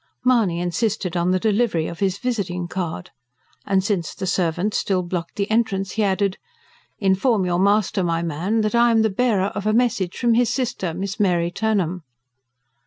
[0.25, 3.11] Mahony insisted on the delivery of his visiting card.
[3.67, 6.39] And since the servant still blocked the entrance he added:
[6.97, 10.49] "Inform your master, my man, that I am the bearer of a message from his
[10.51, 12.01] sister, Miss Mary Turnham."